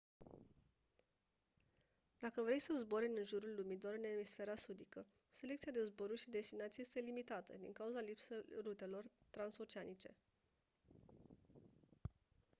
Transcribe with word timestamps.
dacă 2.19 2.41
vrei 2.41 2.59
să 2.59 2.73
zbori 2.77 3.05
în 3.05 3.23
jurul 3.25 3.53
lumii 3.57 3.77
doar 3.77 3.93
în 3.93 4.03
emisfera 4.03 4.55
sudică 4.55 5.05
selecția 5.29 5.71
de 5.71 5.83
zboruri 5.85 6.19
și 6.19 6.29
destinații 6.29 6.81
este 6.81 6.99
limitată 6.99 7.53
din 7.59 7.71
cauza 7.71 7.99
lipsei 8.01 8.45
rutelor 8.63 9.05
transoceanice 9.29 10.15